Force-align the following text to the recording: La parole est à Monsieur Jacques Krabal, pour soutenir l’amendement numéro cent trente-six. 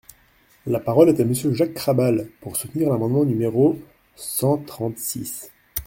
La 0.65 0.79
parole 0.79 1.09
est 1.09 1.19
à 1.19 1.23
Monsieur 1.25 1.53
Jacques 1.53 1.75
Krabal, 1.75 2.27
pour 2.39 2.57
soutenir 2.57 2.89
l’amendement 2.89 3.23
numéro 3.23 3.79
cent 4.15 4.57
trente-six. 4.57 5.51